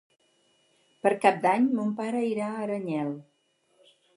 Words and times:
Per 1.03 1.11
Cap 1.27 1.37
d'Any 1.45 1.67
mon 1.81 1.93
pare 2.01 2.25
irà 2.31 2.49
a 2.55 2.65
Aranyel. 2.67 3.17